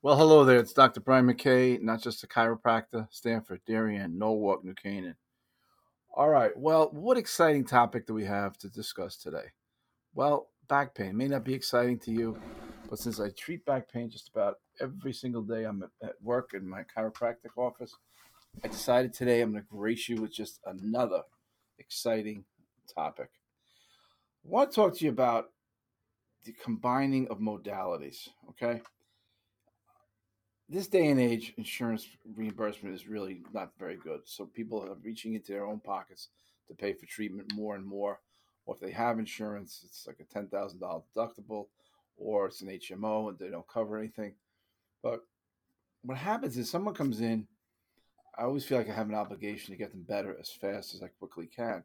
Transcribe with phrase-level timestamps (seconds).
[0.00, 0.60] Well, hello there.
[0.60, 1.00] It's Dr.
[1.00, 5.16] Brian McKay, not just a chiropractor, Stamford, Darien, Norwalk, New Canaan.
[6.14, 6.52] All right.
[6.56, 9.46] Well, what exciting topic do we have to discuss today?
[10.14, 12.40] Well, back pain may not be exciting to you,
[12.88, 16.64] but since I treat back pain just about every single day I'm at work in
[16.64, 17.96] my chiropractic office,
[18.62, 21.22] I decided today I'm going to grace you with just another
[21.80, 22.44] exciting
[22.94, 23.30] topic.
[24.44, 25.46] I want to talk to you about
[26.44, 28.80] the combining of modalities, okay?
[30.68, 34.20] This day and age, insurance reimbursement is really not very good.
[34.24, 36.28] So people are reaching into their own pockets
[36.68, 38.20] to pay for treatment more and more.
[38.66, 41.68] Or if they have insurance, it's like a ten thousand dollar deductible,
[42.18, 44.34] or it's an HMO and they don't cover anything.
[45.02, 45.24] But
[46.02, 47.46] what happens is someone comes in.
[48.38, 51.02] I always feel like I have an obligation to get them better as fast as
[51.02, 51.82] I quickly can,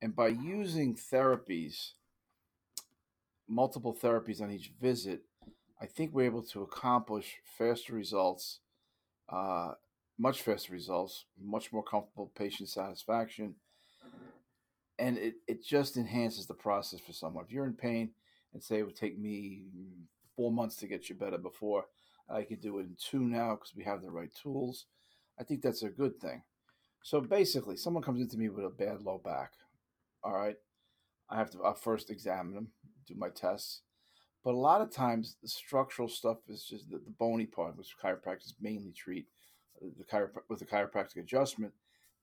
[0.00, 1.92] and by using therapies,
[3.46, 5.22] multiple therapies on each visit,
[5.80, 8.60] I think we're able to accomplish faster results,
[9.28, 9.72] uh,
[10.18, 13.54] much faster results, much more comfortable patient satisfaction,
[14.98, 17.44] and it, it just enhances the process for someone.
[17.44, 18.10] If you're in pain
[18.52, 19.66] and say it would take me
[20.34, 21.84] four months to get you better before,
[22.28, 24.86] I could do it in two now because we have the right tools.
[25.38, 26.42] I think that's a good thing.
[27.02, 29.52] So basically, someone comes into me with a bad low back.
[30.24, 30.56] All right,
[31.30, 32.68] I have to I'll first examine them,
[33.06, 33.82] do my tests
[34.44, 37.96] but a lot of times, the structural stuff is just the, the bony part, which
[38.02, 39.26] chiropractors mainly treat.
[39.82, 41.72] Uh, the chiropr- with the chiropractic adjustment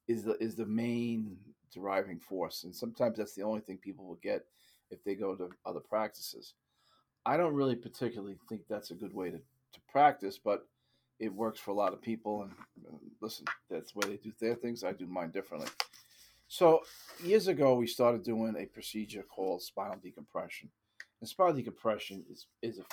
[0.08, 1.38] is the is the main
[1.74, 4.46] driving force, and sometimes that's the only thing people will get
[4.92, 6.54] if they go to other practices.
[7.26, 10.68] I don't really particularly think that's a good way to, to practice, but
[11.20, 12.44] it works for a lot of people.
[12.44, 12.52] And
[12.88, 14.84] uh, listen, that's the way they do their things.
[14.84, 15.70] I do mine differently.
[16.48, 16.82] So
[17.24, 20.70] years ago, we started doing a procedure called spinal decompression
[21.22, 22.84] and spinal decompression is, is a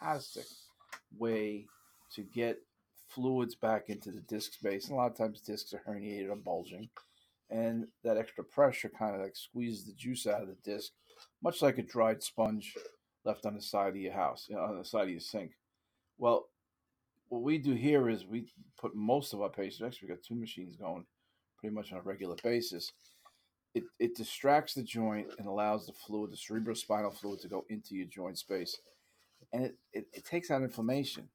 [0.00, 0.46] fantastic
[1.18, 1.66] way
[2.14, 2.58] to get
[3.08, 4.86] fluids back into the disc space.
[4.86, 6.88] And a lot of times discs are herniated or bulging.
[7.50, 10.92] And that extra pressure kind of like squeezes the juice out of the disc,
[11.42, 12.74] much like a dried sponge
[13.24, 15.52] left on the side of your house, you know, on the side of your sink.
[16.18, 16.46] Well,
[17.28, 18.46] what we do here is we
[18.78, 21.04] put most of our patients, actually, we got two machines going
[21.58, 22.90] pretty much on a regular basis
[23.74, 27.94] it, it distracts the joint and allows the fluid, the cerebrospinal fluid, to go into
[27.94, 28.78] your joint space.
[29.52, 31.28] And it, it, it takes out inflammation.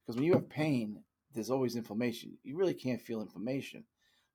[0.00, 1.02] Because when you have pain,
[1.34, 2.38] there's always inflammation.
[2.44, 3.84] You really can't feel inflammation.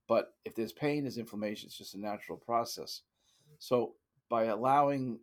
[0.07, 1.67] But if there's pain, there's inflammation.
[1.67, 3.01] It's just a natural process.
[3.59, 3.93] So
[4.29, 5.19] by allowing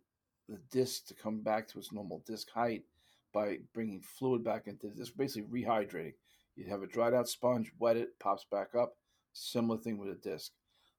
[0.47, 2.83] the disc to come back to its normal disc height,
[3.33, 6.13] by bringing fluid back into this, basically rehydrating.
[6.55, 8.95] You have a dried out sponge, wet it, pops back up.
[9.33, 10.51] Similar thing with a disc.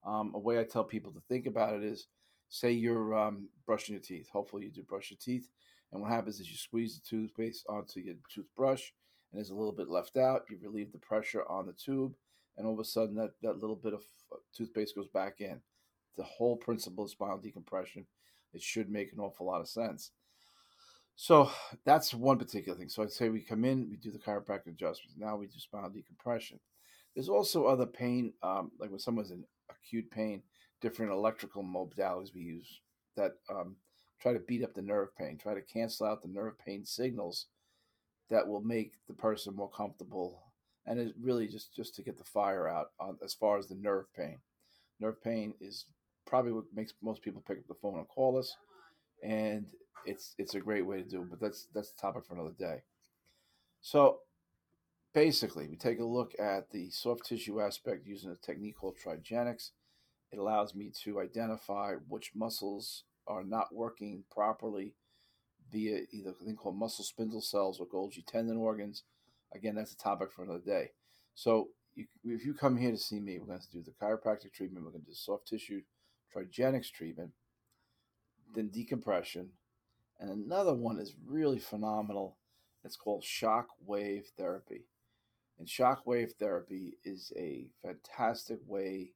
[0.04, 2.06] Um, a way I tell people to think about it is
[2.48, 4.28] say you're um, brushing your teeth.
[4.32, 5.48] Hopefully, you do brush your teeth.
[5.92, 8.90] And what happens is you squeeze the toothpaste onto your toothbrush,
[9.30, 10.42] and there's a little bit left out.
[10.48, 12.12] You relieve the pressure on the tube,
[12.56, 14.02] and all of a sudden, that, that little bit of
[14.32, 15.60] uh, toothpaste goes back in.
[16.16, 18.06] The whole principle of spinal decompression.
[18.52, 20.10] It should make an awful lot of sense.
[21.16, 21.50] So
[21.84, 22.88] that's one particular thing.
[22.88, 25.16] So I'd say we come in, we do the chiropractic adjustments.
[25.18, 26.58] Now we do spinal decompression.
[27.14, 29.44] There's also other pain, um, like when someone's in
[29.82, 30.42] acute pain,
[30.80, 32.80] different electrical modalities we use
[33.16, 33.76] that um,
[34.20, 37.46] try to beat up the nerve pain, try to cancel out the nerve pain signals
[38.28, 40.42] that will make the person more comfortable.
[40.86, 43.74] And it's really just just to get the fire out on, as far as the
[43.74, 44.38] nerve pain.
[44.98, 45.86] Nerve pain is
[46.26, 48.56] probably what makes most people pick up the phone and call us,
[49.22, 49.66] and
[50.06, 51.30] it's it's a great way to do it.
[51.30, 52.82] But that's that's the topic for another day.
[53.82, 54.20] So
[55.12, 59.70] basically, we take a look at the soft tissue aspect using a technique called trigenics.
[60.32, 64.94] It allows me to identify which muscles are not working properly
[65.70, 69.04] via either a thing called muscle spindle cells or Golgi tendon organs.
[69.54, 70.90] Again, that's a topic for another day.
[71.34, 74.52] So you, if you come here to see me, we're going to do the chiropractic
[74.52, 75.82] treatment, we're going to do soft tissue
[76.34, 77.32] trigenics treatment,
[78.54, 79.50] then decompression,
[80.20, 82.36] and another one is really phenomenal.
[82.84, 84.84] It's called shock wave therapy.
[85.60, 89.12] And shockwave therapy is a fantastic way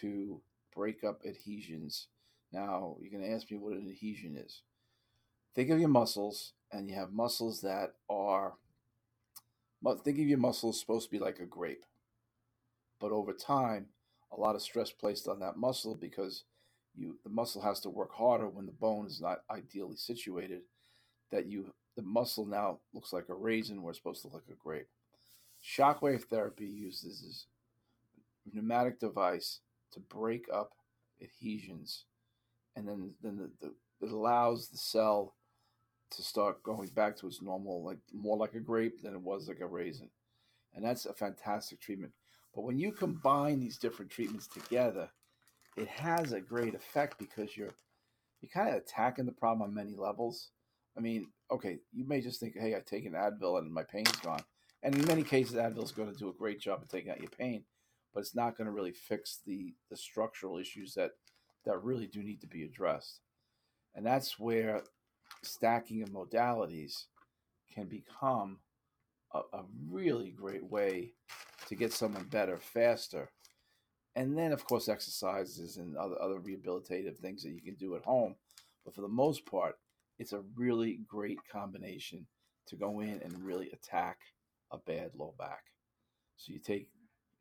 [0.00, 0.40] to
[0.74, 2.08] break up adhesions.
[2.50, 4.62] Now, you're going to ask me what an adhesion is.
[5.54, 8.54] Think of your muscles, and you have muscles that are,
[10.02, 11.84] think of your muscles supposed to be like a grape.
[12.98, 13.88] But over time,
[14.32, 16.44] a lot of stress placed on that muscle because
[16.96, 20.62] you the muscle has to work harder when the bone is not ideally situated
[21.30, 24.56] that you the muscle now looks like a raisin where it's supposed to look like
[24.56, 24.88] a grape
[25.64, 27.46] Shockwave therapy uses
[28.46, 29.60] a pneumatic device
[29.92, 30.72] to break up
[31.22, 32.04] adhesions,
[32.76, 35.34] and then then the, the, it allows the cell
[36.10, 39.48] to start going back to its normal, like more like a grape than it was
[39.48, 40.10] like a raisin.
[40.74, 42.12] And that's a fantastic treatment.
[42.54, 45.08] But when you combine these different treatments together,
[45.76, 47.74] it has a great effect because you're
[48.40, 50.50] you're kind of attacking the problem on many levels.
[50.96, 54.12] I mean, okay, you may just think, hey, I take an Advil and my pain's
[54.16, 54.42] gone.
[54.84, 57.30] And in many cases, Advil's going to do a great job of taking out your
[57.30, 57.64] pain,
[58.12, 61.12] but it's not going to really fix the the structural issues that
[61.64, 63.20] that really do need to be addressed.
[63.94, 64.82] And that's where
[65.42, 67.04] stacking of modalities
[67.74, 68.58] can become
[69.32, 71.12] a, a really great way
[71.68, 73.30] to get someone better faster.
[74.16, 78.04] And then, of course, exercises and other, other rehabilitative things that you can do at
[78.04, 78.36] home.
[78.84, 79.76] But for the most part,
[80.18, 82.26] it's a really great combination
[82.66, 84.18] to go in and really attack
[84.74, 85.64] a bad low back.
[86.36, 86.88] So you take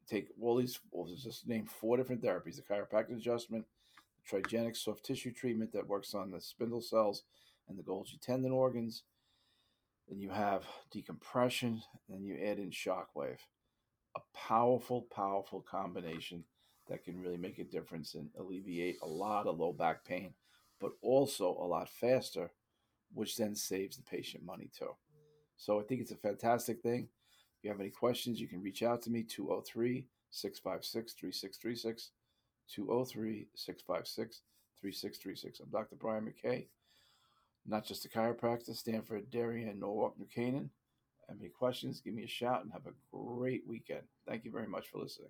[0.07, 3.65] take all these, well, just name four different therapies: the chiropractic adjustment,
[4.17, 7.23] the trigenic soft tissue treatment that works on the spindle cells
[7.67, 9.03] and the Golgi tendon organs.
[10.09, 13.39] Then you have decompression, then you add in shockwave.
[14.15, 16.43] A powerful, powerful combination
[16.87, 20.33] that can really make a difference and alleviate a lot of low back pain,
[20.79, 22.51] but also a lot faster,
[23.13, 24.91] which then saves the patient money too.
[25.55, 27.07] So I think it's a fantastic thing.
[27.63, 32.11] You have any questions, you can reach out to me 203 656 3636.
[32.69, 34.41] 203 656
[34.81, 35.59] 3636.
[35.59, 35.95] I'm Dr.
[35.95, 36.65] Brian McKay,
[37.65, 40.69] not just a chiropractor, Stamford, Darien, Norwalk, New Canaan.
[41.29, 42.01] Have any questions?
[42.01, 44.03] Give me a shout and have a great weekend.
[44.27, 45.29] Thank you very much for listening.